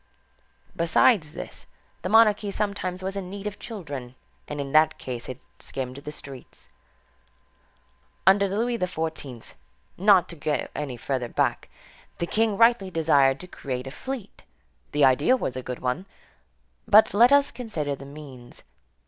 [0.75, 1.67] Besides this,
[2.01, 4.15] the monarchy sometimes was in need of children,
[4.47, 6.69] and in that case it skimmed the streets.
[8.25, 9.53] Under Louis XIV.,
[9.99, 11.69] not to go any further back,
[12.17, 14.41] the king rightly desired to create a fleet.
[14.91, 16.07] The idea was a good one.
[16.87, 18.63] But let us consider the means.